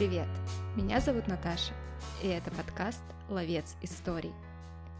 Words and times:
Привет! 0.00 0.28
Меня 0.76 0.98
зовут 0.98 1.28
Наташа, 1.28 1.74
и 2.22 2.28
это 2.28 2.50
подкаст 2.50 3.02
«Ловец 3.28 3.76
историй». 3.82 4.32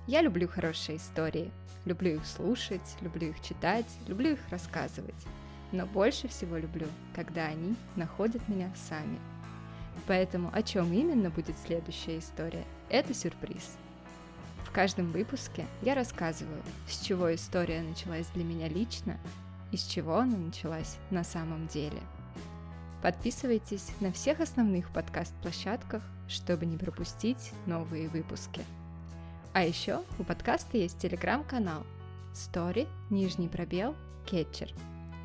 Я 0.06 0.20
люблю 0.20 0.46
хорошие 0.46 0.98
истории, 0.98 1.50
люблю 1.86 2.16
их 2.16 2.26
слушать, 2.26 2.98
люблю 3.00 3.30
их 3.30 3.40
читать, 3.40 3.86
люблю 4.06 4.32
их 4.32 4.40
рассказывать. 4.50 5.14
Но 5.72 5.86
больше 5.86 6.28
всего 6.28 6.58
люблю, 6.58 6.86
когда 7.14 7.46
они 7.46 7.76
находят 7.96 8.46
меня 8.46 8.70
сами. 8.76 9.18
Поэтому 10.06 10.50
о 10.52 10.62
чем 10.62 10.92
именно 10.92 11.30
будет 11.30 11.56
следующая 11.64 12.18
история, 12.18 12.66
это 12.90 13.14
сюрприз. 13.14 13.78
В 14.64 14.70
каждом 14.70 15.12
выпуске 15.12 15.64
я 15.80 15.94
рассказываю, 15.94 16.60
с 16.86 17.00
чего 17.00 17.34
история 17.34 17.80
началась 17.80 18.26
для 18.34 18.44
меня 18.44 18.68
лично 18.68 19.16
и 19.72 19.78
с 19.78 19.82
чего 19.82 20.18
она 20.18 20.36
началась 20.36 20.98
на 21.10 21.24
самом 21.24 21.68
деле– 21.68 22.02
Подписывайтесь 23.02 23.88
на 24.00 24.12
всех 24.12 24.40
основных 24.40 24.90
подкаст-площадках, 24.90 26.02
чтобы 26.28 26.66
не 26.66 26.76
пропустить 26.76 27.52
новые 27.64 28.08
выпуски. 28.08 28.60
А 29.54 29.64
еще 29.64 30.02
у 30.18 30.24
подкаста 30.24 30.76
есть 30.76 30.98
телеграм-канал 30.98 31.86
Story, 32.34 32.86
нижний 33.08 33.48
пробел, 33.48 33.96
кетчер, 34.26 34.70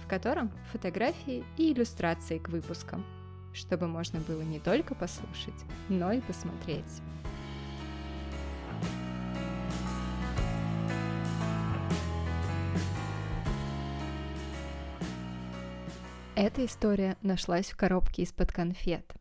в 0.03 0.07
котором 0.07 0.51
фотографии 0.71 1.43
и 1.57 1.73
иллюстрации 1.73 2.37
к 2.37 2.47
выпускам, 2.47 3.05
чтобы 3.53 3.87
можно 3.87 4.21
было 4.21 4.41
не 4.41 4.59
только 4.59 4.95
послушать, 4.95 5.53
но 5.89 6.13
и 6.13 6.21
посмотреть. 6.21 7.01
Эта 16.37 16.65
история 16.65 17.15
нашлась 17.21 17.71
в 17.71 17.77
коробке 17.77 18.23
из-под 18.23 18.51
конфет. 18.51 19.13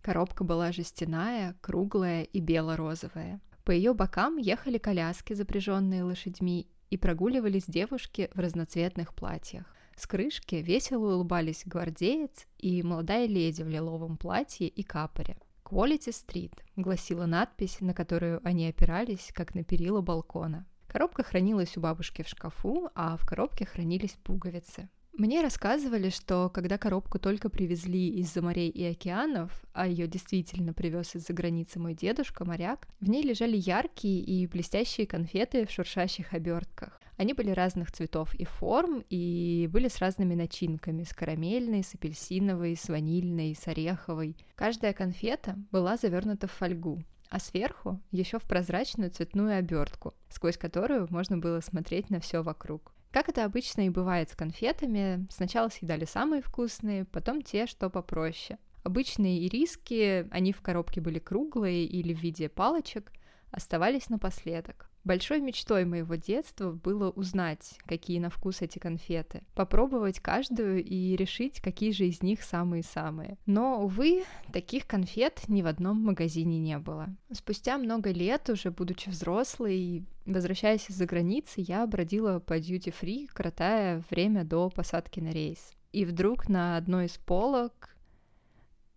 Коробка 0.00 0.42
была 0.42 0.72
жестяная, 0.72 1.54
круглая 1.60 2.22
и 2.22 2.40
бело-розовая. 2.40 3.42
По 3.62 3.72
ее 3.72 3.92
бокам 3.92 4.38
ехали 4.38 4.78
коляски, 4.78 5.34
запряженные 5.34 6.02
лошадьми, 6.02 6.66
и 6.88 6.96
прогуливались 6.96 7.66
девушки 7.66 8.30
в 8.32 8.38
разноцветных 8.38 9.12
платьях. 9.14 9.66
С 9.96 10.06
крышки 10.06 10.54
весело 10.54 11.16
улыбались 11.16 11.62
гвардеец 11.66 12.46
и 12.56 12.82
молодая 12.82 13.26
леди 13.26 13.62
в 13.62 13.68
лиловом 13.68 14.16
платье 14.16 14.66
и 14.66 14.82
капоре. 14.82 15.36
«Quality 15.62 16.08
Street» 16.08 16.54
гласила 16.76 17.26
надпись, 17.26 17.80
на 17.80 17.92
которую 17.92 18.40
они 18.44 18.66
опирались, 18.66 19.30
как 19.34 19.54
на 19.54 19.62
перила 19.62 20.00
балкона. 20.00 20.64
Коробка 20.86 21.22
хранилась 21.22 21.76
у 21.76 21.80
бабушки 21.80 22.22
в 22.22 22.28
шкафу, 22.28 22.88
а 22.94 23.18
в 23.18 23.26
коробке 23.26 23.66
хранились 23.66 24.16
пуговицы. 24.22 24.88
Мне 25.18 25.40
рассказывали, 25.40 26.10
что 26.10 26.50
когда 26.50 26.76
коробку 26.76 27.18
только 27.18 27.48
привезли 27.48 28.06
из-за 28.20 28.42
морей 28.42 28.68
и 28.68 28.84
океанов, 28.84 29.64
а 29.72 29.88
ее 29.88 30.06
действительно 30.06 30.74
привез 30.74 31.14
из-за 31.14 31.32
границы 31.32 31.78
мой 31.78 31.94
дедушка, 31.94 32.44
моряк, 32.44 32.86
в 33.00 33.08
ней 33.08 33.22
лежали 33.22 33.56
яркие 33.56 34.20
и 34.20 34.46
блестящие 34.46 35.06
конфеты 35.06 35.64
в 35.64 35.70
шуршащих 35.70 36.34
обертках. 36.34 37.00
Они 37.16 37.32
были 37.32 37.48
разных 37.48 37.92
цветов 37.92 38.34
и 38.34 38.44
форм, 38.44 39.02
и 39.08 39.70
были 39.72 39.88
с 39.88 40.00
разными 40.00 40.34
начинками, 40.34 41.02
с 41.02 41.14
карамельной, 41.14 41.82
с 41.82 41.94
апельсиновой, 41.94 42.76
с 42.76 42.86
ванильной, 42.90 43.54
с 43.54 43.66
ореховой. 43.66 44.36
Каждая 44.54 44.92
конфета 44.92 45.56
была 45.72 45.96
завернута 45.96 46.46
в 46.46 46.52
фольгу, 46.52 47.02
а 47.30 47.40
сверху 47.40 48.02
еще 48.10 48.38
в 48.38 48.42
прозрачную 48.42 49.10
цветную 49.10 49.56
обертку, 49.56 50.12
сквозь 50.28 50.58
которую 50.58 51.06
можно 51.08 51.38
было 51.38 51.60
смотреть 51.60 52.10
на 52.10 52.20
все 52.20 52.42
вокруг. 52.42 52.92
Как 53.10 53.28
это 53.28 53.44
обычно 53.44 53.86
и 53.86 53.90
бывает 53.90 54.30
с 54.30 54.36
конфетами, 54.36 55.26
сначала 55.30 55.68
съедали 55.68 56.04
самые 56.04 56.42
вкусные, 56.42 57.04
потом 57.04 57.42
те, 57.42 57.66
что 57.66 57.88
попроще. 57.88 58.58
Обычные 58.82 59.46
ириски, 59.46 60.28
они 60.30 60.52
в 60.52 60.60
коробке 60.60 61.00
были 61.00 61.18
круглые 61.18 61.84
или 61.86 62.14
в 62.14 62.18
виде 62.20 62.48
палочек, 62.48 63.10
оставались 63.50 64.10
напоследок. 64.10 64.85
Большой 65.06 65.40
мечтой 65.40 65.84
моего 65.84 66.16
детства 66.16 66.72
было 66.72 67.10
узнать, 67.10 67.78
какие 67.86 68.18
на 68.18 68.28
вкус 68.28 68.60
эти 68.60 68.80
конфеты, 68.80 69.44
попробовать 69.54 70.18
каждую 70.18 70.82
и 70.82 71.14
решить, 71.14 71.60
какие 71.60 71.92
же 71.92 72.08
из 72.08 72.24
них 72.24 72.42
самые-самые. 72.42 73.38
Но, 73.46 73.84
увы, 73.84 74.24
таких 74.52 74.88
конфет 74.88 75.42
ни 75.46 75.62
в 75.62 75.68
одном 75.68 76.02
магазине 76.02 76.58
не 76.58 76.76
было. 76.78 77.06
Спустя 77.30 77.78
много 77.78 78.10
лет, 78.10 78.50
уже 78.50 78.72
будучи 78.72 79.08
взрослой, 79.08 80.04
Возвращаясь 80.24 80.90
из-за 80.90 81.06
границы, 81.06 81.52
я 81.58 81.86
бродила 81.86 82.40
по 82.40 82.58
duty-free, 82.58 83.28
коротая 83.32 84.02
время 84.10 84.42
до 84.42 84.70
посадки 84.70 85.20
на 85.20 85.30
рейс. 85.30 85.70
И 85.92 86.04
вдруг 86.04 86.48
на 86.48 86.76
одной 86.76 87.06
из 87.06 87.16
полок 87.16 87.96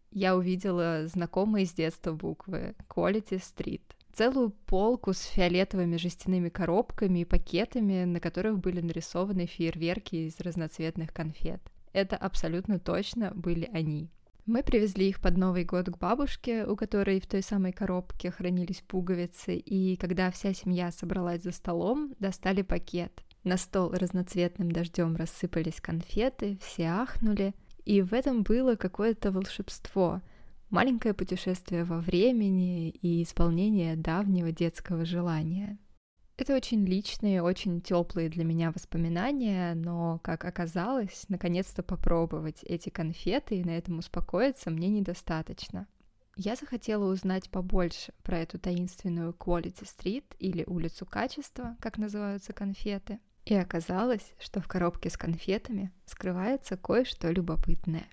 я 0.09 0.35
увидела 0.35 1.05
знакомые 1.05 1.67
с 1.67 1.73
детства 1.73 2.13
буквы 2.13 2.73
Quality 2.87 3.39
Street. 3.39 3.83
Целую 4.13 4.51
полку 4.51 5.13
с 5.13 5.21
фиолетовыми 5.21 5.97
жестяными 5.97 6.49
коробками 6.49 7.19
и 7.19 7.25
пакетами, 7.25 8.03
на 8.03 8.19
которых 8.19 8.59
были 8.59 8.81
нарисованы 8.81 9.45
фейерверки 9.45 10.15
из 10.27 10.39
разноцветных 10.39 11.13
конфет. 11.13 11.61
Это 11.93 12.17
абсолютно 12.17 12.79
точно 12.79 13.31
были 13.33 13.69
они. 13.73 14.09
Мы 14.45 14.63
привезли 14.63 15.09
их 15.09 15.21
под 15.21 15.37
Новый 15.37 15.63
год 15.63 15.89
к 15.89 15.97
бабушке, 15.99 16.65
у 16.65 16.75
которой 16.75 17.19
в 17.19 17.27
той 17.27 17.43
самой 17.43 17.71
коробке 17.71 18.31
хранились 18.31 18.81
пуговицы, 18.87 19.55
и 19.55 19.95
когда 19.95 20.31
вся 20.31 20.53
семья 20.53 20.91
собралась 20.91 21.43
за 21.43 21.51
столом, 21.51 22.15
достали 22.19 22.63
пакет. 22.63 23.11
На 23.43 23.57
стол 23.57 23.91
разноцветным 23.91 24.71
дождем 24.71 25.15
рассыпались 25.15 25.79
конфеты, 25.79 26.57
все 26.61 26.85
ахнули, 26.87 27.53
и 27.85 28.01
в 28.01 28.13
этом 28.13 28.41
было 28.41 28.75
какое-то 28.75 29.31
волшебство, 29.31 30.21
маленькое 30.69 31.13
путешествие 31.13 31.83
во 31.83 31.99
времени 31.99 32.89
и 32.89 33.23
исполнение 33.23 33.95
давнего 33.95 34.51
детского 34.51 35.05
желания. 35.05 35.77
Это 36.37 36.55
очень 36.55 36.85
личные, 36.85 37.43
очень 37.43 37.81
теплые 37.81 38.29
для 38.29 38.45
меня 38.45 38.71
воспоминания, 38.71 39.73
но, 39.75 40.19
как 40.23 40.45
оказалось, 40.45 41.25
наконец-то 41.27 41.83
попробовать 41.83 42.63
эти 42.63 42.89
конфеты 42.89 43.57
и 43.57 43.63
на 43.63 43.71
этом 43.71 43.99
успокоиться 43.99 44.69
мне 44.69 44.87
недостаточно. 44.87 45.85
Я 46.37 46.55
захотела 46.55 47.11
узнать 47.11 47.49
побольше 47.49 48.13
про 48.23 48.37
эту 48.37 48.57
таинственную 48.57 49.33
Quality 49.33 49.83
Street 49.83 50.23
или 50.39 50.63
улицу 50.65 51.05
качества, 51.05 51.75
как 51.81 51.97
называются 51.97 52.53
конфеты. 52.53 53.19
И 53.43 53.53
оказалось, 53.53 54.31
что 54.39 54.61
в 54.61 54.67
коробке 54.69 55.09
с 55.09 55.17
конфетами 55.17 55.91
скрывается 56.05 56.77
кое-что 56.77 57.29
любопытное. 57.29 58.05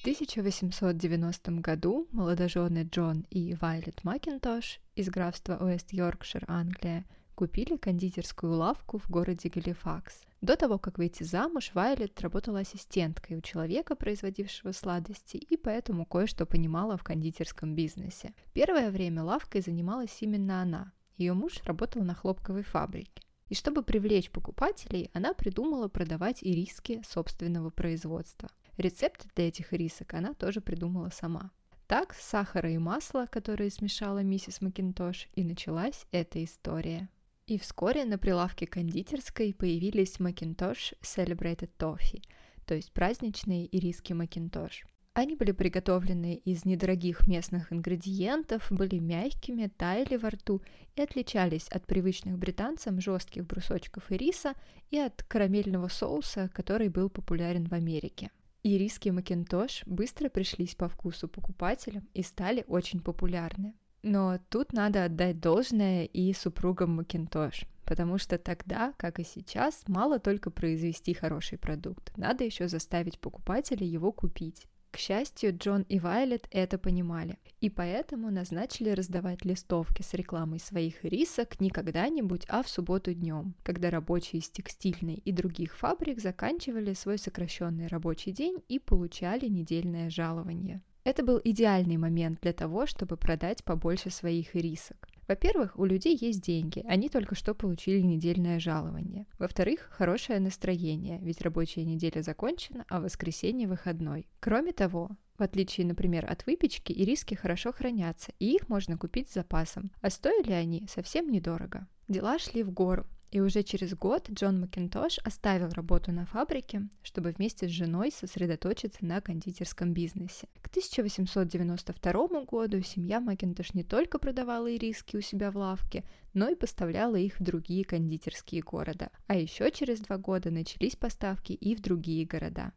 1890 0.00 1.60
году 1.60 2.08
молодожены 2.10 2.88
Джон 2.90 3.26
и 3.28 3.54
Вайлет 3.60 4.02
Макинтош 4.02 4.80
из 4.94 5.10
графства 5.10 5.58
Уэст-Йоркшир, 5.60 6.44
Англия, 6.48 7.04
купили 7.34 7.76
кондитерскую 7.76 8.54
лавку 8.54 8.96
в 8.96 9.10
городе 9.10 9.50
Галифакс. 9.50 10.22
До 10.40 10.56
того, 10.56 10.78
как 10.78 10.96
выйти 10.96 11.22
замуж, 11.22 11.72
Вайлет 11.74 12.18
работала 12.22 12.60
ассистенткой 12.60 13.36
у 13.36 13.40
человека, 13.42 13.94
производившего 13.94 14.72
сладости, 14.72 15.36
и 15.36 15.58
поэтому 15.58 16.06
кое-что 16.06 16.46
понимала 16.46 16.96
в 16.96 17.04
кондитерском 17.04 17.74
бизнесе. 17.74 18.32
Первое 18.54 18.90
время 18.90 19.22
лавкой 19.22 19.60
занималась 19.60 20.16
именно 20.22 20.62
она. 20.62 20.92
Ее 21.18 21.34
муж 21.34 21.60
работал 21.64 22.02
на 22.02 22.14
хлопковой 22.14 22.62
фабрике. 22.62 23.22
И 23.50 23.54
чтобы 23.54 23.82
привлечь 23.82 24.30
покупателей, 24.30 25.10
она 25.12 25.34
придумала 25.34 25.88
продавать 25.88 26.42
ириски 26.42 27.02
собственного 27.06 27.68
производства. 27.68 28.48
Рецепт 28.80 29.26
для 29.34 29.48
этих 29.48 29.74
рисок 29.74 30.14
она 30.14 30.32
тоже 30.32 30.62
придумала 30.62 31.10
сама. 31.10 31.50
Так, 31.86 32.14
с 32.14 32.26
сахара 32.26 32.70
и 32.72 32.78
масла, 32.78 33.26
которые 33.30 33.70
смешала 33.70 34.22
миссис 34.22 34.62
Макинтош, 34.62 35.28
и 35.34 35.44
началась 35.44 36.06
эта 36.12 36.42
история. 36.42 37.10
И 37.46 37.58
вскоре 37.58 38.06
на 38.06 38.16
прилавке 38.16 38.66
кондитерской 38.66 39.52
появились 39.52 40.18
Макинтош 40.18 40.94
Celebrated 41.02 41.68
Toffee, 41.78 42.24
то 42.64 42.74
есть 42.74 42.90
праздничные 42.94 43.66
ириски 43.76 44.14
Макинтош. 44.14 44.86
Они 45.12 45.36
были 45.36 45.52
приготовлены 45.52 46.36
из 46.36 46.64
недорогих 46.64 47.26
местных 47.26 47.74
ингредиентов, 47.74 48.68
были 48.70 48.98
мягкими, 48.98 49.66
таяли 49.66 50.16
во 50.16 50.30
рту 50.30 50.62
и 50.96 51.02
отличались 51.02 51.68
от 51.68 51.86
привычных 51.86 52.38
британцам 52.38 52.98
жестких 52.98 53.44
брусочков 53.44 54.10
ириса 54.10 54.54
и 54.88 54.98
от 54.98 55.22
карамельного 55.24 55.88
соуса, 55.88 56.48
который 56.54 56.88
был 56.88 57.10
популярен 57.10 57.66
в 57.66 57.74
Америке. 57.74 58.30
Ириски 58.62 59.08
Макинтош 59.08 59.82
быстро 59.86 60.28
пришлись 60.28 60.74
по 60.74 60.88
вкусу 60.88 61.28
покупателям 61.28 62.06
и 62.12 62.22
стали 62.22 62.64
очень 62.68 63.00
популярны. 63.00 63.74
Но 64.02 64.38
тут 64.50 64.72
надо 64.72 65.04
отдать 65.04 65.40
должное 65.40 66.04
и 66.04 66.32
супругам 66.32 66.96
Макинтош, 66.96 67.66
потому 67.84 68.18
что 68.18 68.38
тогда, 68.38 68.92
как 68.96 69.18
и 69.18 69.24
сейчас, 69.24 69.82
мало 69.86 70.18
только 70.18 70.50
произвести 70.50 71.14
хороший 71.14 71.58
продукт, 71.58 72.16
надо 72.16 72.44
еще 72.44 72.68
заставить 72.68 73.18
покупателя 73.18 73.86
его 73.86 74.12
купить. 74.12 74.66
К 74.90 74.98
счастью, 74.98 75.56
Джон 75.56 75.82
и 75.82 76.00
Вайлет 76.00 76.48
это 76.50 76.76
понимали, 76.76 77.38
и 77.60 77.70
поэтому 77.70 78.30
назначили 78.30 78.90
раздавать 78.90 79.44
листовки 79.44 80.02
с 80.02 80.14
рекламой 80.14 80.58
своих 80.58 81.04
рисок 81.04 81.60
не 81.60 81.70
когда-нибудь, 81.70 82.44
а 82.48 82.62
в 82.64 82.68
субботу 82.68 83.14
днем, 83.14 83.54
когда 83.62 83.90
рабочие 83.90 84.40
из 84.40 84.50
текстильной 84.50 85.14
и 85.14 85.30
других 85.30 85.76
фабрик 85.76 86.20
заканчивали 86.20 86.94
свой 86.94 87.18
сокращенный 87.18 87.86
рабочий 87.86 88.32
день 88.32 88.56
и 88.68 88.80
получали 88.80 89.46
недельное 89.46 90.10
жалование. 90.10 90.82
Это 91.04 91.24
был 91.24 91.40
идеальный 91.42 91.96
момент 91.96 92.40
для 92.42 92.52
того, 92.52 92.86
чтобы 92.86 93.16
продать 93.16 93.64
побольше 93.64 94.10
своих 94.10 94.54
рисок. 94.54 95.08
Во-первых, 95.30 95.78
у 95.78 95.84
людей 95.84 96.18
есть 96.20 96.42
деньги, 96.42 96.84
они 96.88 97.08
только 97.08 97.36
что 97.36 97.54
получили 97.54 98.00
недельное 98.00 98.58
жалование. 98.58 99.28
Во-вторых, 99.38 99.88
хорошее 99.92 100.40
настроение, 100.40 101.20
ведь 101.22 101.40
рабочая 101.40 101.84
неделя 101.84 102.20
закончена, 102.20 102.84
а 102.88 103.00
воскресенье 103.00 103.68
выходной. 103.68 104.26
Кроме 104.40 104.72
того, 104.72 105.10
в 105.38 105.42
отличие, 105.44 105.86
например, 105.86 106.28
от 106.28 106.44
выпечки, 106.46 106.92
ириски 106.92 107.36
хорошо 107.36 107.72
хранятся, 107.72 108.32
и 108.40 108.56
их 108.56 108.68
можно 108.68 108.98
купить 108.98 109.30
с 109.30 109.34
запасом. 109.34 109.92
А 110.00 110.10
стоили 110.10 110.50
они 110.50 110.88
совсем 110.90 111.30
недорого. 111.30 111.86
Дела 112.08 112.40
шли 112.40 112.64
в 112.64 112.72
гору. 112.72 113.06
И 113.30 113.40
уже 113.40 113.62
через 113.62 113.94
год 113.94 114.28
Джон 114.28 114.60
Макинтош 114.60 115.18
оставил 115.22 115.68
работу 115.70 116.10
на 116.10 116.26
фабрике, 116.26 116.88
чтобы 117.02 117.30
вместе 117.30 117.68
с 117.68 117.70
женой 117.70 118.10
сосредоточиться 118.10 119.04
на 119.04 119.20
кондитерском 119.20 119.92
бизнесе. 119.92 120.48
К 120.60 120.66
1892 120.66 122.44
году 122.44 122.82
семья 122.82 123.20
Макинтош 123.20 123.74
не 123.74 123.84
только 123.84 124.18
продавала 124.18 124.74
ириски 124.74 125.16
у 125.16 125.20
себя 125.20 125.52
в 125.52 125.56
лавке, 125.56 126.04
но 126.34 126.48
и 126.48 126.56
поставляла 126.56 127.16
их 127.16 127.38
в 127.38 127.42
другие 127.42 127.84
кондитерские 127.84 128.62
города. 128.62 129.10
А 129.28 129.36
еще 129.36 129.70
через 129.70 130.00
два 130.00 130.18
года 130.18 130.50
начались 130.50 130.96
поставки 130.96 131.52
и 131.52 131.76
в 131.76 131.80
другие 131.80 132.26
города. 132.26 132.72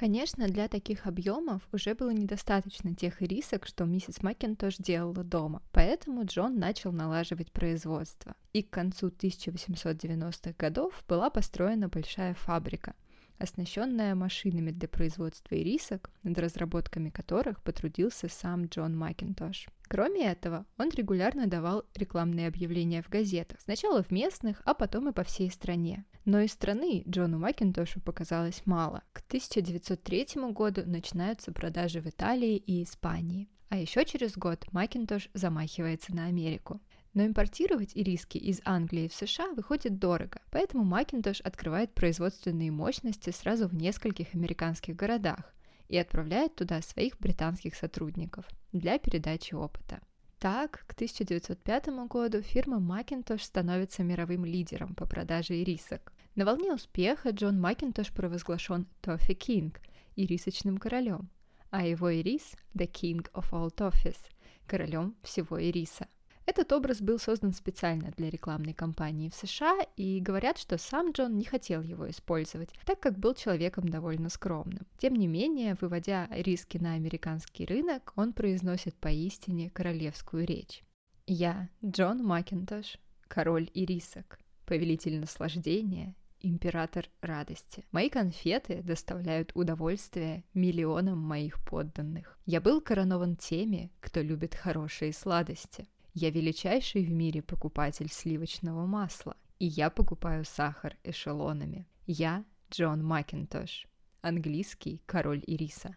Конечно, 0.00 0.48
для 0.48 0.66
таких 0.66 1.06
объемов 1.06 1.60
уже 1.72 1.94
было 1.94 2.08
недостаточно 2.08 2.94
тех 2.94 3.20
ирисок, 3.20 3.66
что 3.66 3.84
миссис 3.84 4.22
Макинтош 4.22 4.76
делала 4.78 5.22
дома, 5.22 5.60
поэтому 5.72 6.24
Джон 6.24 6.58
начал 6.58 6.90
налаживать 6.90 7.52
производство. 7.52 8.34
И 8.54 8.62
к 8.62 8.70
концу 8.70 9.08
1890-х 9.08 10.54
годов 10.56 11.04
была 11.06 11.28
построена 11.28 11.90
большая 11.90 12.32
фабрика, 12.32 12.94
оснащенная 13.40 14.14
машинами 14.14 14.70
для 14.70 14.86
производства 14.86 15.54
ирисок, 15.54 16.10
над 16.22 16.38
разработками 16.38 17.10
которых 17.10 17.62
потрудился 17.62 18.28
сам 18.28 18.66
Джон 18.66 18.96
Макинтош. 18.96 19.68
Кроме 19.88 20.30
этого, 20.30 20.66
он 20.78 20.90
регулярно 20.90 21.46
давал 21.46 21.84
рекламные 21.94 22.46
объявления 22.46 23.02
в 23.02 23.08
газетах, 23.08 23.60
сначала 23.60 24.02
в 24.02 24.10
местных, 24.10 24.62
а 24.64 24.74
потом 24.74 25.08
и 25.08 25.12
по 25.12 25.24
всей 25.24 25.50
стране. 25.50 26.04
Но 26.24 26.40
из 26.40 26.52
страны 26.52 27.02
Джону 27.08 27.38
Макинтошу 27.38 28.00
показалось 28.00 28.62
мало. 28.66 29.02
К 29.12 29.22
1903 29.26 30.52
году 30.52 30.82
начинаются 30.86 31.50
продажи 31.50 32.00
в 32.00 32.06
Италии 32.06 32.56
и 32.56 32.84
Испании. 32.84 33.48
А 33.70 33.78
еще 33.78 34.04
через 34.04 34.36
год 34.36 34.66
Макинтош 34.72 35.28
замахивается 35.32 36.14
на 36.14 36.26
Америку. 36.26 36.80
Но 37.12 37.26
импортировать 37.26 37.92
ириски 37.94 38.38
из 38.38 38.60
Англии 38.64 39.08
в 39.08 39.14
США 39.14 39.52
выходит 39.52 39.98
дорого, 39.98 40.40
поэтому 40.50 40.84
Макинтош 40.84 41.40
открывает 41.40 41.92
производственные 41.92 42.70
мощности 42.70 43.30
сразу 43.30 43.66
в 43.66 43.74
нескольких 43.74 44.34
американских 44.34 44.94
городах, 44.94 45.52
и 45.90 45.96
отправляет 45.96 46.54
туда 46.54 46.80
своих 46.82 47.18
британских 47.18 47.74
сотрудников 47.74 48.46
для 48.72 48.98
передачи 48.98 49.54
опыта. 49.54 50.00
Так, 50.38 50.84
к 50.86 50.92
1905 50.92 51.88
году 52.08 52.40
фирма 52.42 52.78
Macintosh 52.78 53.42
становится 53.42 54.04
мировым 54.04 54.44
лидером 54.44 54.94
по 54.94 55.04
продаже 55.04 55.60
ирисок. 55.60 56.12
На 56.36 56.46
волне 56.46 56.72
успеха 56.72 57.30
Джон 57.30 57.60
Макинтош 57.60 58.12
провозглашен 58.12 58.86
Toffee 59.02 59.36
King– 59.36 59.76
ирисочным 60.16 60.78
королем, 60.78 61.28
а 61.70 61.84
его 61.84 62.08
ирис– 62.08 62.54
The 62.74 62.90
King 62.90 63.28
of 63.32 63.50
All 63.50 63.74
Toffees– 63.74 64.16
королем 64.66 65.16
всего 65.22 65.60
ириса– 65.60 66.06
этот 66.50 66.72
образ 66.72 67.00
был 67.00 67.20
создан 67.20 67.52
специально 67.52 68.10
для 68.16 68.28
рекламной 68.28 68.74
кампании 68.74 69.30
в 69.30 69.34
США, 69.34 69.78
и 69.96 70.20
говорят, 70.20 70.58
что 70.58 70.78
сам 70.78 71.12
Джон 71.12 71.38
не 71.38 71.44
хотел 71.44 71.80
его 71.80 72.10
использовать, 72.10 72.70
так 72.84 72.98
как 72.98 73.18
был 73.18 73.34
человеком 73.34 73.88
довольно 73.88 74.28
скромным. 74.28 74.84
Тем 74.98 75.14
не 75.14 75.28
менее, 75.28 75.76
выводя 75.80 76.26
риски 76.30 76.76
на 76.78 76.94
американский 76.94 77.66
рынок, 77.66 78.12
он 78.16 78.32
произносит 78.32 78.96
поистине 78.96 79.70
королевскую 79.70 80.44
речь. 80.44 80.82
«Я, 81.26 81.68
Джон 81.84 82.24
Макинтош, 82.24 82.96
король 83.28 83.70
ирисок, 83.72 84.40
повелитель 84.66 85.20
наслаждения, 85.20 86.16
император 86.40 87.08
радости. 87.20 87.84
Мои 87.92 88.08
конфеты 88.08 88.82
доставляют 88.82 89.52
удовольствие 89.54 90.42
миллионам 90.52 91.18
моих 91.18 91.64
подданных. 91.64 92.36
Я 92.44 92.60
был 92.60 92.80
коронован 92.80 93.36
теми, 93.36 93.92
кто 94.00 94.20
любит 94.20 94.56
хорошие 94.56 95.12
сладости. 95.12 95.86
Я 96.14 96.30
величайший 96.30 97.04
в 97.04 97.10
мире 97.10 97.40
покупатель 97.40 98.10
сливочного 98.10 98.84
масла, 98.84 99.36
и 99.60 99.66
я 99.66 99.90
покупаю 99.90 100.44
сахар 100.44 100.96
эшелонами. 101.04 101.86
Я 102.06 102.44
Джон 102.70 103.04
Макинтош, 103.04 103.86
английский 104.20 105.02
король 105.06 105.44
ириса, 105.46 105.96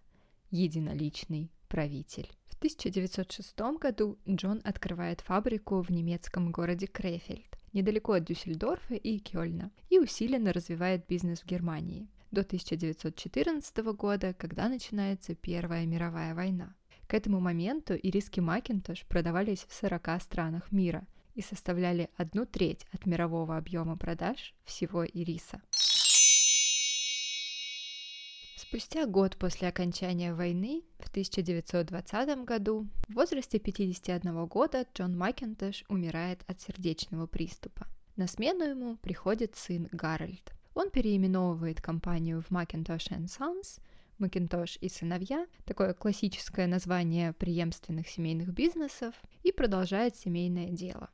единоличный 0.51 1.51
правитель. 1.68 2.30
В 2.45 2.56
1906 2.56 3.60
году 3.81 4.19
Джон 4.30 4.62
открывает 4.63 5.21
фабрику 5.21 5.81
в 5.81 5.89
немецком 5.89 6.51
городе 6.51 6.86
Крефельд, 6.86 7.57
недалеко 7.74 8.13
от 8.13 8.25
Дюссельдорфа 8.25 8.94
и 8.94 9.18
Кёльна, 9.18 9.71
и 9.89 9.98
усиленно 9.98 10.54
развивает 10.54 11.07
бизнес 11.07 11.42
в 11.42 11.45
Германии 11.45 12.07
до 12.30 12.42
1914 12.42 13.77
года, 13.95 14.33
когда 14.33 14.69
начинается 14.69 15.33
Первая 15.36 15.86
мировая 15.86 16.36
война. 16.36 16.75
К 17.08 17.14
этому 17.14 17.40
моменту 17.40 17.96
ириски 17.96 18.40
Макинтош 18.40 19.06
продавались 19.06 19.66
в 19.68 19.74
40 19.74 20.22
странах 20.22 20.72
мира 20.72 21.06
и 21.36 21.42
составляли 21.42 22.10
одну 22.18 22.46
треть 22.46 22.86
от 22.92 23.06
мирового 23.06 23.58
объема 23.58 23.98
продаж 23.98 24.54
всего 24.64 25.04
ириса. 25.04 25.62
Спустя 28.56 29.06
год 29.06 29.38
после 29.38 29.68
окончания 29.68 30.34
войны, 30.34 30.82
в 30.98 31.10
1920 31.10 32.44
году, 32.44 32.88
в 33.08 33.14
возрасте 33.14 33.60
51 33.60 34.46
года 34.48 34.88
Джон 34.96 35.16
Макинтош 35.16 35.84
умирает 35.90 36.44
от 36.48 36.62
сердечного 36.62 37.28
приступа. 37.28 37.88
На 38.16 38.26
смену 38.26 38.64
ему 38.64 38.98
приходит 38.98 39.56
сын 39.56 39.88
Гарольд. 39.92 40.52
Он 40.74 40.90
переименовывает 40.90 41.82
компанию 41.82 42.42
в 42.42 42.52
Macintosh 42.52 43.10
Sons– 43.28 43.80
Макинтош 44.18 44.77
и 44.81 44.89
сыновья, 44.89 45.48
такое 45.65 45.94
классическое 45.94 46.68
название 46.68 47.33
преемственных 47.33 48.07
семейных 48.07 48.49
бизнесов, 48.54 49.16
и 49.44 49.52
продолжает 49.52 50.16
семейное 50.16 50.69
дело. 50.69 51.09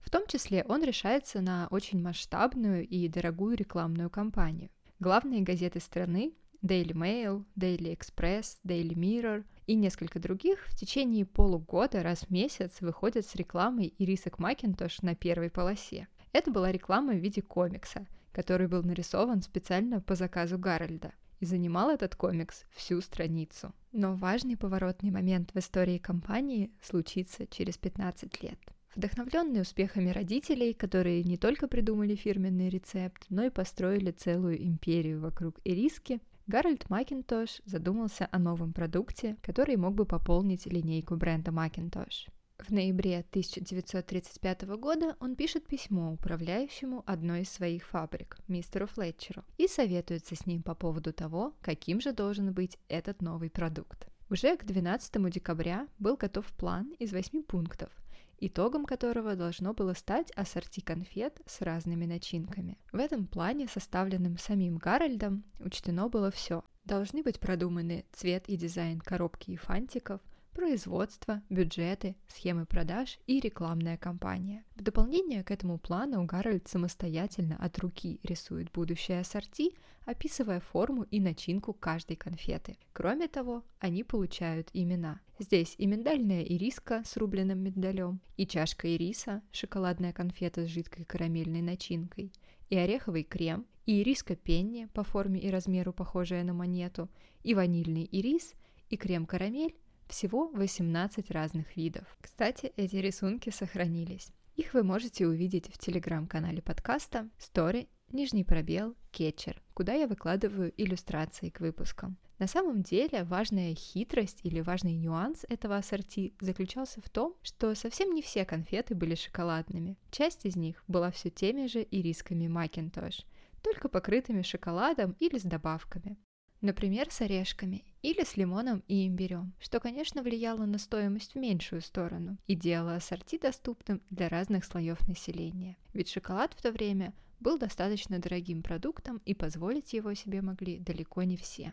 В 0.00 0.10
том 0.10 0.26
числе 0.28 0.64
он 0.68 0.84
решается 0.84 1.40
на 1.40 1.66
очень 1.70 2.00
масштабную 2.00 2.86
и 2.86 3.08
дорогую 3.08 3.56
рекламную 3.56 4.08
кампанию. 4.08 4.70
Главные 5.00 5.42
газеты 5.42 5.80
страны 5.80 6.32
Daily 6.62 6.92
Mail, 6.92 7.44
Daily 7.58 7.96
Express, 7.96 8.58
Daily 8.64 8.94
Mirror 8.94 9.44
и 9.66 9.74
несколько 9.74 10.20
других 10.20 10.66
в 10.66 10.76
течение 10.76 11.26
полугода 11.26 12.02
раз 12.02 12.20
в 12.20 12.30
месяц 12.30 12.80
выходят 12.80 13.26
с 13.26 13.34
рекламой 13.34 13.94
ирисок 13.98 14.38
Макинтош 14.38 15.02
на 15.02 15.14
первой 15.14 15.50
полосе. 15.50 16.08
Это 16.32 16.50
была 16.50 16.70
реклама 16.70 17.12
в 17.12 17.18
виде 17.18 17.42
комикса, 17.42 18.06
который 18.32 18.68
был 18.68 18.82
нарисован 18.82 19.42
специально 19.42 20.00
по 20.00 20.14
заказу 20.14 20.58
Гарольда– 20.58 21.12
и 21.40 21.46
занимал 21.46 21.90
этот 21.90 22.14
комикс 22.14 22.64
всю 22.70 23.00
страницу. 23.00 23.72
Но 23.92 24.14
важный 24.14 24.56
поворотный 24.56 25.10
момент 25.10 25.50
в 25.52 25.58
истории 25.58 25.98
компании 25.98 26.70
случится 26.82 27.46
через 27.46 27.78
15 27.78 28.42
лет. 28.42 28.58
Вдохновленные 28.94 29.62
успехами 29.62 30.10
родителей, 30.10 30.72
которые 30.72 31.22
не 31.22 31.36
только 31.36 31.68
придумали 31.68 32.14
фирменный 32.14 32.70
рецепт, 32.70 33.26
но 33.28 33.44
и 33.44 33.50
построили 33.50 34.10
целую 34.10 34.64
империю 34.64 35.20
вокруг 35.20 35.60
ириски, 35.64 36.20
Гарольд 36.46 36.88
Макинтош 36.88 37.60
задумался 37.64 38.28
о 38.30 38.38
новом 38.38 38.72
продукте, 38.72 39.36
который 39.42 39.76
мог 39.76 39.94
бы 39.94 40.06
пополнить 40.06 40.66
линейку 40.66 41.16
бренда 41.16 41.50
Макинтош. 41.50 42.28
В 42.66 42.72
ноябре 42.72 43.18
1935 43.30 44.62
года 44.76 45.14
он 45.20 45.36
пишет 45.36 45.68
письмо 45.68 46.12
управляющему 46.14 47.04
одной 47.06 47.42
из 47.42 47.50
своих 47.50 47.86
фабрик, 47.86 48.38
мистеру 48.48 48.88
Флетчеру, 48.88 49.44
и 49.56 49.68
советуется 49.68 50.34
с 50.34 50.46
ним 50.46 50.64
по 50.64 50.74
поводу 50.74 51.12
того, 51.12 51.54
каким 51.60 52.00
же 52.00 52.12
должен 52.12 52.52
быть 52.52 52.76
этот 52.88 53.22
новый 53.22 53.50
продукт. 53.50 54.08
Уже 54.30 54.56
к 54.56 54.64
12 54.64 55.30
декабря 55.30 55.86
был 56.00 56.16
готов 56.16 56.44
план 56.54 56.92
из 56.98 57.12
8 57.12 57.44
пунктов, 57.44 57.92
итогом 58.40 58.84
которого 58.84 59.36
должно 59.36 59.72
было 59.72 59.92
стать 59.92 60.32
ассорти 60.32 60.80
конфет 60.80 61.40
с 61.46 61.60
разными 61.60 62.04
начинками. 62.04 62.78
В 62.90 62.96
этом 62.96 63.28
плане, 63.28 63.68
составленном 63.68 64.38
самим 64.38 64.78
Гарольдом, 64.78 65.44
учтено 65.60 66.08
было 66.08 66.32
все. 66.32 66.64
Должны 66.84 67.22
быть 67.22 67.38
продуманы 67.38 68.04
цвет 68.10 68.48
и 68.48 68.56
дизайн 68.56 68.98
коробки 68.98 69.52
и 69.52 69.56
фантиков– 69.56 70.20
производство, 70.56 71.42
бюджеты, 71.50 72.16
схемы 72.28 72.64
продаж 72.64 73.18
и 73.26 73.40
рекламная 73.40 73.98
кампания. 73.98 74.64
В 74.74 74.82
дополнение 74.82 75.44
к 75.44 75.50
этому 75.50 75.78
плану 75.78 76.24
Гарольд 76.24 76.66
самостоятельно 76.66 77.56
от 77.62 77.78
руки 77.78 78.18
рисует 78.22 78.72
будущее 78.72 79.20
ассорти, 79.20 79.74
описывая 80.06 80.60
форму 80.60 81.02
и 81.02 81.20
начинку 81.20 81.74
каждой 81.74 82.16
конфеты. 82.16 82.78
Кроме 82.94 83.28
того, 83.28 83.64
они 83.80 84.02
получают 84.02 84.70
имена. 84.72 85.20
Здесь 85.38 85.74
и 85.76 85.86
миндальная 85.86 86.42
ириска 86.42 87.02
с 87.04 87.18
рубленным 87.18 87.58
миндалем, 87.58 88.22
и 88.38 88.46
чашка 88.46 88.88
ириса, 88.88 89.42
шоколадная 89.52 90.14
конфета 90.14 90.66
с 90.66 90.70
жидкой 90.70 91.04
карамельной 91.04 91.60
начинкой, 91.60 92.32
и 92.70 92.76
ореховый 92.78 93.24
крем, 93.24 93.66
и 93.84 94.00
ириска 94.00 94.34
пенни 94.34 94.88
по 94.94 95.04
форме 95.04 95.38
и 95.38 95.50
размеру 95.50 95.92
похожая 95.92 96.44
на 96.44 96.54
монету, 96.54 97.10
и 97.42 97.54
ванильный 97.54 98.08
ирис, 98.10 98.54
и 98.88 98.96
крем-карамель, 98.96 99.74
всего 100.08 100.48
18 100.48 101.30
разных 101.30 101.76
видов. 101.76 102.04
Кстати, 102.20 102.72
эти 102.76 102.96
рисунки 102.96 103.50
сохранились. 103.50 104.32
Их 104.56 104.72
вы 104.72 104.82
можете 104.82 105.26
увидеть 105.26 105.66
в 105.72 105.78
телеграм-канале 105.78 106.62
подкаста 106.62 107.28
Story, 107.38 107.88
нижний 108.10 108.44
пробел, 108.44 108.94
кетчер, 109.10 109.62
куда 109.74 109.92
я 109.92 110.06
выкладываю 110.06 110.72
иллюстрации 110.76 111.50
к 111.50 111.60
выпускам. 111.60 112.16
На 112.38 112.46
самом 112.46 112.82
деле 112.82 113.24
важная 113.24 113.74
хитрость 113.74 114.40
или 114.42 114.60
важный 114.60 114.94
нюанс 114.94 115.44
этого 115.48 115.76
ассорти 115.76 116.34
заключался 116.40 117.00
в 117.00 117.08
том, 117.08 117.34
что 117.42 117.74
совсем 117.74 118.12
не 118.12 118.20
все 118.20 118.44
конфеты 118.44 118.94
были 118.94 119.14
шоколадными. 119.14 119.96
Часть 120.10 120.44
из 120.44 120.54
них 120.54 120.82
была 120.86 121.10
все 121.10 121.30
теми 121.30 121.66
же 121.66 121.82
ирисками 121.82 122.46
Макинтош, 122.46 123.24
только 123.62 123.88
покрытыми 123.88 124.42
шоколадом 124.42 125.16
или 125.18 125.38
с 125.38 125.42
добавками. 125.42 126.18
Например, 126.60 127.10
с 127.10 127.20
орешками 127.20 127.84
или 128.06 128.22
с 128.22 128.36
лимоном 128.36 128.84
и 128.86 129.04
имбирем, 129.08 129.52
что, 129.58 129.80
конечно, 129.80 130.22
влияло 130.22 130.64
на 130.64 130.78
стоимость 130.78 131.32
в 131.34 131.38
меньшую 131.38 131.82
сторону 131.82 132.38
и 132.46 132.54
делало 132.54 132.94
ассорти 132.94 133.36
доступным 133.36 134.00
для 134.10 134.28
разных 134.28 134.64
слоев 134.64 135.08
населения. 135.08 135.76
Ведь 135.92 136.08
шоколад 136.08 136.54
в 136.54 136.62
то 136.62 136.70
время 136.70 137.12
был 137.40 137.58
достаточно 137.58 138.20
дорогим 138.20 138.62
продуктом 138.62 139.20
и 139.24 139.34
позволить 139.34 139.92
его 139.92 140.14
себе 140.14 140.40
могли 140.40 140.78
далеко 140.78 141.24
не 141.24 141.36
все. 141.36 141.72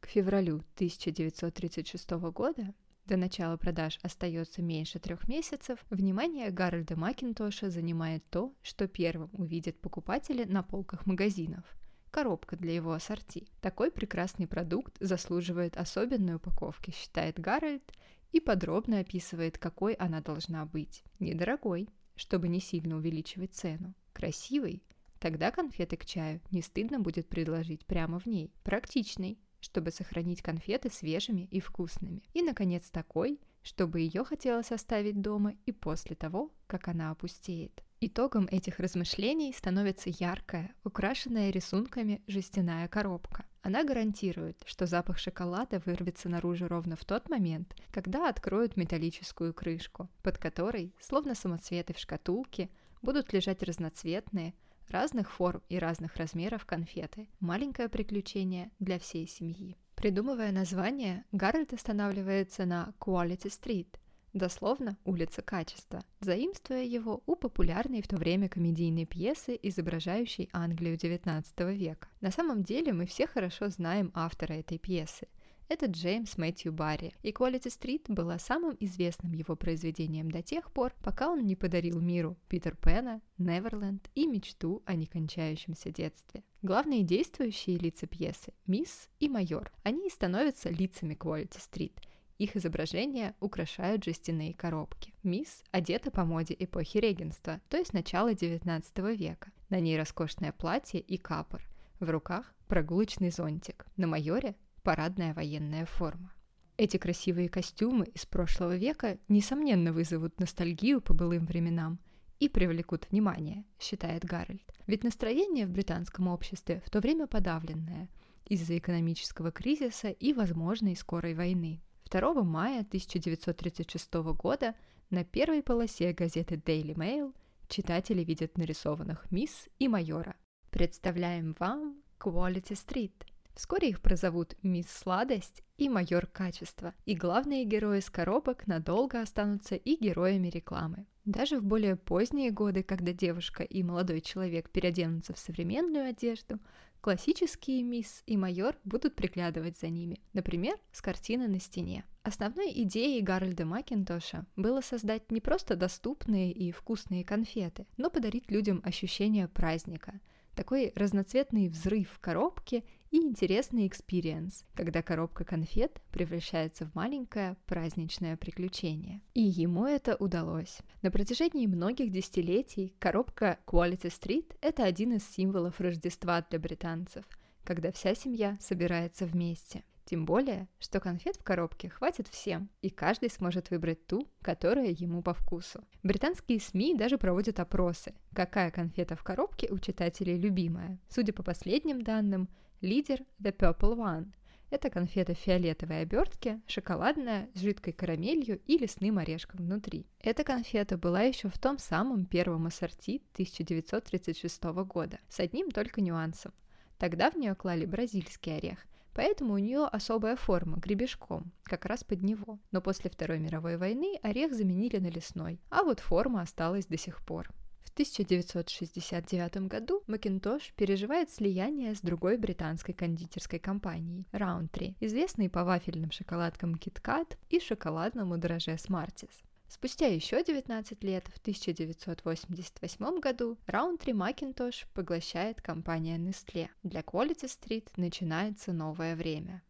К 0.00 0.08
февралю 0.08 0.64
1936 0.74 2.10
года 2.32 2.74
до 3.06 3.16
начала 3.16 3.56
продаж 3.56 4.00
остается 4.02 4.62
меньше 4.62 4.98
трех 4.98 5.28
месяцев, 5.28 5.78
внимание 5.90 6.50
Гарольда 6.50 6.96
Макинтоша 6.96 7.70
занимает 7.70 8.28
то, 8.30 8.52
что 8.62 8.88
первым 8.88 9.30
увидят 9.32 9.80
покупатели 9.80 10.42
на 10.42 10.64
полках 10.64 11.06
магазинов– 11.06 11.64
коробка 12.10 12.56
для 12.56 12.74
его 12.74 12.92
ассорти. 12.92 13.46
Такой 13.60 13.90
прекрасный 13.90 14.46
продукт 14.46 14.96
заслуживает 15.00 15.76
особенной 15.76 16.36
упаковки, 16.36 16.90
считает 16.90 17.38
Гарольд, 17.38 17.92
и 18.32 18.40
подробно 18.40 19.00
описывает, 19.00 19.58
какой 19.58 19.94
она 19.94 20.20
должна 20.20 20.66
быть. 20.66 21.02
Недорогой, 21.18 21.88
чтобы 22.14 22.48
не 22.48 22.60
сильно 22.60 22.96
увеличивать 22.96 23.54
цену. 23.54 23.94
Красивый, 24.12 24.82
тогда 25.18 25.50
конфеты 25.50 25.96
к 25.96 26.04
чаю 26.04 26.40
не 26.50 26.62
стыдно 26.62 27.00
будет 27.00 27.28
предложить 27.28 27.86
прямо 27.86 28.18
в 28.18 28.26
ней. 28.26 28.52
Практичный, 28.64 29.38
чтобы 29.60 29.90
сохранить 29.90 30.42
конфеты 30.42 30.90
свежими 30.90 31.42
и 31.50 31.60
вкусными. 31.60 32.22
И, 32.34 32.42
наконец, 32.42 32.90
такой, 32.90 33.40
чтобы 33.62 34.00
ее 34.00 34.24
хотелось 34.24 34.72
оставить 34.72 35.20
дома 35.20 35.54
и 35.66 35.72
после 35.72 36.16
того, 36.16 36.52
как 36.66 36.88
она 36.88 37.10
опустеет. 37.10 37.82
Итогом 38.00 38.46
этих 38.48 38.78
размышлений 38.78 39.52
становится 39.52 40.08
яркая, 40.08 40.72
украшенная 40.84 41.50
рисунками 41.50 42.22
жестяная 42.28 42.86
коробка. 42.86 43.44
Она 43.60 43.82
гарантирует, 43.82 44.62
что 44.66 44.86
запах 44.86 45.18
шоколада 45.18 45.82
вырвется 45.84 46.28
наружу 46.28 46.68
ровно 46.68 46.94
в 46.94 47.04
тот 47.04 47.28
момент, 47.28 47.74
когда 47.90 48.28
откроют 48.28 48.76
металлическую 48.76 49.52
крышку, 49.52 50.08
под 50.22 50.38
которой, 50.38 50.94
словно 51.00 51.34
самоцветы 51.34 51.92
в 51.92 51.98
шкатулке, 51.98 52.70
будут 53.02 53.32
лежать 53.32 53.64
разноцветные, 53.64 54.54
разных 54.88 55.32
форм 55.32 55.60
и 55.68 55.76
разных 55.76 56.14
размеров 56.14 56.66
конфеты. 56.66 57.28
Маленькое 57.40 57.88
приключение 57.88 58.70
для 58.78 59.00
всей 59.00 59.26
семьи. 59.26 59.76
Придумывая 59.96 60.52
название, 60.52 61.24
Гарольд 61.32 61.72
останавливается 61.72 62.64
на 62.64 62.94
Quality 63.00 63.48
Street– 63.48 63.88
дословно 64.38 64.96
«улица 65.04 65.42
качества», 65.42 66.02
заимствуя 66.20 66.82
его 66.82 67.22
у 67.26 67.36
популярной 67.36 68.00
в 68.00 68.08
то 68.08 68.16
время 68.16 68.48
комедийной 68.48 69.04
пьесы, 69.04 69.58
изображающей 69.62 70.48
Англию 70.52 70.96
XIX 70.96 71.44
века. 71.74 72.08
На 72.20 72.30
самом 72.30 72.62
деле 72.62 72.92
мы 72.92 73.06
все 73.06 73.26
хорошо 73.26 73.68
знаем 73.68 74.10
автора 74.14 74.54
этой 74.54 74.78
пьесы. 74.78 75.28
Это 75.68 75.84
Джеймс 75.84 76.38
Мэтью 76.38 76.72
Барри, 76.72 77.12
и 77.22 77.30
Quality 77.30 77.66
Street 77.66 78.04
была 78.08 78.38
самым 78.38 78.74
известным 78.80 79.32
его 79.34 79.54
произведением 79.54 80.30
до 80.30 80.40
тех 80.40 80.72
пор, 80.72 80.94
пока 81.04 81.28
он 81.28 81.44
не 81.44 81.56
подарил 81.56 82.00
миру 82.00 82.38
Питер 82.48 82.74
Пэна, 82.74 83.20
Неверленд 83.36 84.08
и 84.14 84.26
мечту 84.26 84.82
о 84.86 84.94
некончающемся 84.94 85.90
детстве. 85.90 86.42
Главные 86.62 87.02
действующие 87.02 87.76
лица 87.76 88.06
пьесы– 88.06 88.54
мисс 88.66 89.10
и 89.20 89.28
майор. 89.28 89.70
Они 89.82 90.06
и 90.06 90.10
становятся 90.10 90.70
лицами 90.70 91.14
Quality 91.14 91.58
Street– 91.58 91.92
их 92.38 92.56
изображения 92.56 93.34
украшают 93.40 94.04
жестяные 94.04 94.54
коробки. 94.54 95.12
Мисс 95.22 95.62
одета 95.70 96.10
по 96.10 96.24
моде 96.24 96.56
эпохи 96.58 96.98
регенства, 96.98 97.60
то 97.68 97.76
есть 97.76 97.92
начала 97.92 98.32
XIX 98.32 99.16
века. 99.16 99.52
На 99.68 99.80
ней 99.80 99.98
роскошное 99.98 100.52
платье 100.52 101.00
и 101.00 101.18
капор. 101.18 101.62
В 102.00 102.08
руках 102.08 102.54
прогулочный 102.68 103.30
зонтик. 103.30 103.86
На 103.96 104.06
майоре 104.06 104.56
парадная 104.82 105.34
военная 105.34 105.84
форма. 105.84 106.32
Эти 106.76 106.96
красивые 106.96 107.48
костюмы 107.48 108.06
из 108.14 108.24
прошлого 108.24 108.76
века, 108.76 109.18
несомненно, 109.26 109.92
вызовут 109.92 110.38
ностальгию 110.38 111.00
по 111.00 111.12
былым 111.12 111.44
временам 111.44 111.98
и 112.38 112.48
привлекут 112.48 113.08
внимание, 113.10 113.64
считает 113.80 114.24
Гарольд. 114.24 114.62
Ведь 114.86 115.02
настроение 115.02 115.66
в 115.66 115.70
британском 115.70 116.28
обществе 116.28 116.80
в 116.86 116.90
то 116.90 117.00
время 117.00 117.26
подавленное 117.26 118.08
из-за 118.46 118.78
экономического 118.78 119.50
кризиса 119.50 120.10
и 120.10 120.32
возможной 120.32 120.94
скорой 120.94 121.34
войны. 121.34 121.82
2 122.10 122.42
мая 122.42 122.80
1936 122.80 124.14
года 124.34 124.74
на 125.10 125.24
первой 125.24 125.62
полосе 125.62 126.12
газеты 126.12 126.56
Daily 126.56 126.94
Mail 126.94 127.34
читатели 127.68 128.24
видят 128.24 128.56
нарисованных 128.56 129.30
мисс 129.30 129.68
и 129.78 129.88
майора. 129.88 130.36
Представляем 130.70 131.54
вам 131.58 132.02
Quality 132.18 132.72
Street. 132.72 133.12
Вскоре 133.58 133.88
их 133.88 134.00
прозовут 134.00 134.54
мисс 134.62 134.86
Сладость 134.88 135.64
и 135.78 135.88
майор 135.88 136.26
Качество, 136.26 136.94
и 137.06 137.16
главные 137.16 137.64
герои 137.64 137.98
с 137.98 138.08
коробок 138.08 138.68
надолго 138.68 139.20
останутся 139.20 139.74
и 139.74 139.96
героями 139.96 140.46
рекламы. 140.46 141.06
Даже 141.24 141.58
в 141.58 141.64
более 141.64 141.96
поздние 141.96 142.52
годы, 142.52 142.84
когда 142.84 143.12
девушка 143.12 143.64
и 143.64 143.82
молодой 143.82 144.20
человек 144.20 144.70
переоденутся 144.70 145.34
в 145.34 145.40
современную 145.40 146.08
одежду, 146.08 146.60
Классические 147.00 147.84
мисс 147.84 148.24
и 148.26 148.36
майор 148.36 148.76
будут 148.82 149.14
приглядывать 149.14 149.78
за 149.78 149.88
ними, 149.88 150.20
например, 150.32 150.76
с 150.90 151.00
картины 151.00 151.46
на 151.46 151.60
стене. 151.60 152.04
Основной 152.24 152.72
идеей 152.82 153.22
Гарольда 153.22 153.64
Макинтоша 153.64 154.46
было 154.56 154.80
создать 154.80 155.30
не 155.30 155.40
просто 155.40 155.76
доступные 155.76 156.50
и 156.50 156.72
вкусные 156.72 157.24
конфеты, 157.24 157.86
но 157.96 158.10
подарить 158.10 158.50
людям 158.50 158.82
ощущение 158.84 159.46
праздника, 159.46 160.20
такой 160.56 160.92
разноцветный 160.96 161.68
взрыв 161.68 162.10
в 162.10 162.18
коробке 162.18 162.82
и 163.10 163.18
интересный 163.18 163.86
experience, 163.86 164.64
когда 164.74 165.02
коробка 165.02 165.44
конфет 165.44 166.00
превращается 166.10 166.86
в 166.86 166.94
маленькое 166.94 167.56
праздничное 167.66 168.36
приключение. 168.36 169.22
И 169.34 169.42
ему 169.42 169.86
это 169.86 170.16
удалось. 170.16 170.78
На 171.02 171.10
протяжении 171.10 171.66
многих 171.66 172.10
десятилетий 172.10 172.94
коробка 172.98 173.58
Quality 173.66 174.10
Street– 174.10 174.56
это 174.60 174.84
один 174.84 175.14
из 175.14 175.28
символов 175.28 175.80
Рождества 175.80 176.44
для 176.50 176.58
британцев, 176.58 177.24
когда 177.64 177.92
вся 177.92 178.14
семья 178.14 178.58
собирается 178.60 179.26
вместе. 179.26 179.84
Тем 180.04 180.24
более, 180.24 180.68
что 180.78 181.00
конфет 181.00 181.36
в 181.36 181.44
коробке 181.44 181.90
хватит 181.90 182.28
всем, 182.28 182.70
и 182.80 182.88
каждый 182.88 183.28
сможет 183.28 183.68
выбрать 183.68 184.06
ту, 184.06 184.26
которая 184.40 184.88
ему 184.88 185.20
по 185.20 185.34
вкусу. 185.34 185.84
Британские 186.02 186.60
СМИ 186.60 186.94
даже 186.94 187.18
проводят 187.18 187.60
опросы, 187.60 188.14
какая 188.32 188.70
конфета 188.70 189.16
в 189.16 189.22
коробке 189.22 189.68
у 189.70 189.78
читателей 189.78 190.38
любимая. 190.38 190.98
Судя 191.10 191.34
по 191.34 191.42
последним 191.42 192.00
данным, 192.00 192.48
Лидер 192.80 193.24
The 193.42 193.52
Purple 193.52 193.96
One. 193.96 194.32
Это 194.70 194.88
конфета 194.88 195.34
в 195.34 195.38
фиолетовой 195.38 196.02
обертке, 196.02 196.60
шоколадная, 196.68 197.50
с 197.52 197.58
жидкой 197.58 197.92
карамелью 197.92 198.60
и 198.66 198.78
лесным 198.78 199.18
орешком 199.18 199.66
внутри. 199.66 200.06
Эта 200.20 200.44
конфета 200.44 200.96
была 200.96 201.22
еще 201.22 201.48
в 201.48 201.58
том 201.58 201.78
самом 201.78 202.24
первом 202.24 202.68
ассорти 202.68 203.20
1936 203.32 204.62
года, 204.86 205.18
с 205.28 205.40
одним 205.40 205.72
только 205.72 206.00
нюансом. 206.00 206.52
Тогда 206.98 207.32
в 207.32 207.34
нее 207.34 207.56
клали 207.56 207.84
бразильский 207.84 208.56
орех, 208.56 208.78
поэтому 209.12 209.54
у 209.54 209.58
нее 209.58 209.84
особая 209.84 210.36
форма, 210.36 210.76
гребешком, 210.76 211.50
как 211.64 211.84
раз 211.84 212.04
под 212.04 212.22
него. 212.22 212.60
Но 212.70 212.80
после 212.80 213.10
Второй 213.10 213.40
мировой 213.40 213.76
войны 213.76 214.20
орех 214.22 214.54
заменили 214.54 214.98
на 214.98 215.08
лесной, 215.08 215.60
а 215.68 215.82
вот 215.82 215.98
форма 215.98 216.42
осталась 216.42 216.86
до 216.86 216.96
сих 216.96 217.26
пор. 217.26 217.50
1969 217.98 219.66
году 219.66 220.04
Macintosh 220.06 220.72
переживает 220.76 221.32
слияние 221.32 221.96
с 221.96 222.00
другой 222.00 222.36
британской 222.36 222.94
кондитерской 222.94 223.58
компанией 223.58 224.24
Roundtree, 224.30 224.94
известной 225.00 225.50
по 225.50 225.64
вафельным 225.64 226.12
шоколадкам 226.12 226.76
KitKat 226.76 227.36
и 227.48 227.58
шоколадному 227.58 228.38
драже 228.38 228.74
Smarties. 228.74 229.42
Спустя 229.66 230.06
еще 230.06 230.44
19 230.44 231.02
лет, 231.02 231.26
в 231.26 231.38
1988 231.38 233.18
году, 233.18 233.58
Roundtree 233.66 234.14
Macintosh 234.14 234.86
поглощает 234.94 235.60
компания 235.60 236.18
Nestle. 236.18 236.68
Для 236.84 237.00
Quality 237.00 237.46
Street 237.46 237.88
начинается 237.96 238.72
новое 238.72 239.16
время. 239.16 239.64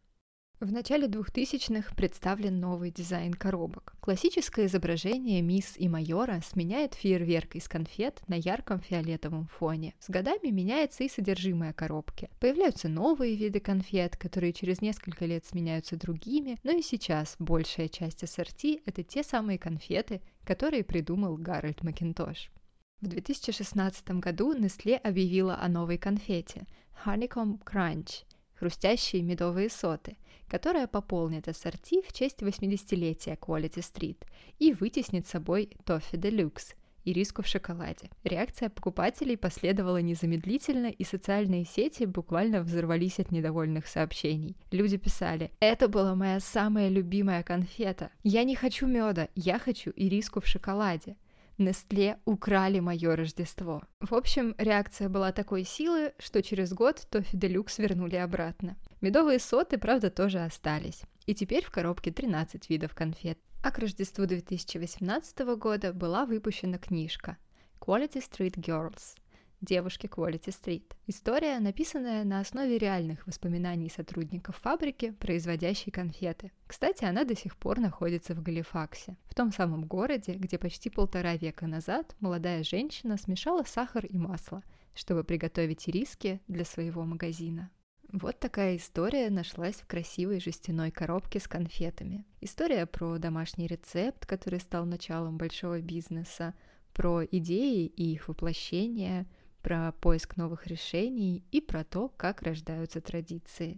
В 0.59 0.73
начале 0.73 1.07
2000-х 1.07 1.95
представлен 1.95 2.59
новый 2.59 2.91
дизайн 2.91 3.33
коробок. 3.33 3.95
Классическое 4.01 4.65
изображение 4.65 5.41
мисс 5.41 5.75
и 5.77 5.87
майора 5.87 6.41
сменяет 6.45 6.95
фейерверк 6.95 7.55
из 7.55 7.69
конфет 7.69 8.19
на 8.27 8.33
ярком 8.33 8.81
фиолетовом 8.81 9.47
фоне. 9.47 9.95
С 10.01 10.09
годами 10.09 10.49
меняется 10.49 11.05
и 11.05 11.09
содержимое 11.09 11.71
коробки. 11.71 12.29
Появляются 12.41 12.89
новые 12.89 13.37
виды 13.37 13.61
конфет, 13.61 14.17
которые 14.17 14.51
через 14.51 14.81
несколько 14.81 15.23
лет 15.25 15.45
сменяются 15.45 15.95
другими, 15.95 16.59
но 16.63 16.71
и 16.71 16.81
сейчас 16.81 17.37
большая 17.39 17.87
часть 17.87 18.25
ассорти– 18.25 18.81
это 18.85 19.01
те 19.01 19.23
самые 19.23 19.57
конфеты, 19.57 20.21
которые 20.43 20.83
придумал 20.83 21.37
Гарольд 21.37 21.83
Макинтош. 21.83 22.51
В 22.99 23.07
2016 23.07 24.09
году 24.19 24.53
Nestle 24.53 24.97
объявила 24.97 25.57
о 25.57 25.69
новой 25.69 25.97
конфете– 25.97 26.67
Honeycomb 27.05 27.63
Crunch– 27.63 28.25
хрустящие 28.59 29.21
медовые 29.21 29.69
соты– 29.69 30.17
которая 30.49 30.87
пополнит 30.87 31.47
ассорти 31.47 32.01
в 32.01 32.11
честь 32.11 32.41
80-летия 32.41 33.37
Quality 33.37 33.79
Street 33.79 34.17
и 34.57 34.73
вытеснит 34.73 35.27
собой 35.27 35.69
Toffee 35.85 36.19
Deluxe 36.19 36.75
и 37.05 37.13
риску 37.13 37.43
в 37.43 37.47
шоколаде. 37.47 38.09
Реакция 38.23 38.69
покупателей 38.69 39.37
последовала 39.37 40.01
незамедлительно, 40.01 40.87
и 40.87 41.03
социальные 41.03 41.65
сети 41.65 42.03
буквально 42.03 42.61
взорвались 42.61 43.19
от 43.19 43.31
недовольных 43.31 43.87
сообщений. 43.87 44.57
Люди 44.71 44.97
писали 44.97 45.51
«Это 45.59 45.87
была 45.87 46.15
моя 46.15 46.39
самая 46.39 46.89
любимая 46.89 47.43
конфета. 47.43 48.11
Я 48.23 48.43
не 48.43 48.55
хочу 48.55 48.85
меда, 48.85 49.29
я 49.35 49.59
хочу 49.59 49.91
ириску 49.95 50.41
в 50.41 50.47
шоколаде». 50.47 51.15
Нестле 51.59 52.19
украли 52.25 52.79
мое 52.79 53.15
Рождество. 53.15 53.83
В 53.99 54.13
общем, 54.13 54.55
реакция 54.57 55.09
была 55.09 55.31
такой 55.31 55.65
силы, 55.65 56.13
что 56.17 56.41
через 56.41 56.73
год 56.73 57.05
Тофи 57.09 57.35
Делюкс 57.35 57.77
вернули 57.77 58.15
обратно. 58.15 58.77
Медовые 59.01 59.39
соты, 59.39 59.77
правда, 59.77 60.09
тоже 60.09 60.39
остались. 60.39 61.01
И 61.25 61.35
теперь 61.35 61.65
в 61.65 61.69
коробке 61.69 62.11
13 62.11 62.69
видов 62.69 62.95
конфет. 62.95 63.37
А 63.61 63.71
к 63.71 63.79
Рождеству 63.79 64.25
2018 64.25 65.39
года 65.57 65.91
была 65.91 66.25
выпущена 66.25 66.77
книжка 66.77 67.37
Quality 67.79 68.23
Street 68.23 68.55
Girls– 68.55 69.15
девушки 69.61 70.07
Quality 70.07 70.47
Street. 70.47 70.93
История, 71.07 71.59
написанная 71.59 72.23
на 72.23 72.39
основе 72.39 72.77
реальных 72.77 73.25
воспоминаний 73.27 73.89
сотрудников 73.89 74.57
фабрики, 74.57 75.11
производящей 75.11 75.91
конфеты. 75.91 76.51
Кстати, 76.67 77.03
она 77.05 77.23
до 77.23 77.35
сих 77.35 77.57
пор 77.57 77.79
находится 77.79 78.33
в 78.33 78.41
Галифаксе, 78.41 79.17
в 79.25 79.35
том 79.35 79.51
самом 79.51 79.85
городе, 79.85 80.33
где 80.33 80.57
почти 80.57 80.89
полтора 80.89 81.35
века 81.35 81.67
назад 81.67 82.15
молодая 82.19 82.63
женщина 82.63 83.17
смешала 83.17 83.63
сахар 83.63 84.05
и 84.05 84.17
масло, 84.17 84.63
чтобы 84.95 85.23
приготовить 85.23 85.87
ириски 85.89 86.41
для 86.47 86.65
своего 86.65 87.03
магазина. 87.03 87.69
Вот 88.11 88.39
такая 88.39 88.77
история 88.77 89.29
нашлась 89.29 89.75
в 89.75 89.85
красивой 89.85 90.39
жестяной 90.39 90.89
коробке 90.89 91.39
с 91.39 91.47
конфетами. 91.47 92.25
История 92.41 92.87
про 92.87 93.19
домашний 93.19 93.67
рецепт, 93.67 94.25
который 94.25 94.59
стал 94.59 94.85
началом 94.85 95.37
большого 95.37 95.79
бизнеса, 95.79 96.55
про 96.93 97.23
идеи 97.23 97.85
и 97.85 98.13
их 98.13 98.27
воплощение– 98.27 99.27
про 99.61 99.91
поиск 99.91 100.37
новых 100.37 100.67
решений 100.67 101.43
и 101.51 101.61
про 101.61 101.83
то, 101.83 102.09
как 102.09 102.41
рождаются 102.41 103.01
традиции. 103.01 103.77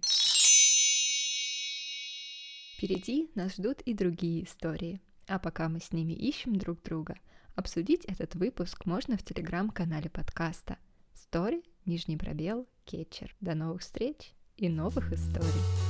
Впереди 2.75 3.29
нас 3.35 3.55
ждут 3.55 3.81
и 3.81 3.93
другие 3.93 4.43
истории, 4.43 5.01
а 5.27 5.37
пока 5.37 5.69
мы 5.69 5.79
с 5.79 5.91
ними 5.91 6.13
ищем 6.13 6.55
друг 6.55 6.81
друга, 6.81 7.15
обсудить 7.55 8.05
этот 8.05 8.35
выпуск 8.35 8.85
можно 8.85 9.17
в 9.17 9.23
телеграм-канале 9.23 10.09
подкаста 10.09 10.77
Story, 11.13 11.63
нижний 11.85 12.17
пробел, 12.17 12.67
кетчер. 12.85 13.35
До 13.39 13.53
новых 13.55 13.81
встреч 13.81 14.33
и 14.57 14.67
новых 14.67 15.11
историй! 15.13 15.80